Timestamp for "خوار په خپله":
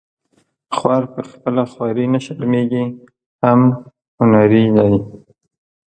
0.77-1.63